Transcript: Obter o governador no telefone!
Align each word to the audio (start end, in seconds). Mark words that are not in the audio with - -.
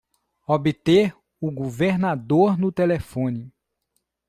Obter 0.47 1.15
o 1.39 1.51
governador 1.51 2.57
no 2.57 2.71
telefone! 2.71 3.53